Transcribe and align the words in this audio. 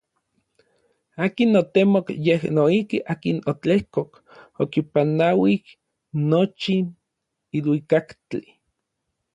Akin 1.23 1.51
otemok 1.61 2.07
yej 2.25 2.41
noijki 2.55 2.97
akin 3.11 3.37
otlejkok 3.51 4.11
okipanauij 4.61 5.57
nochin 6.29 6.85
iluikaktli. 7.57 8.41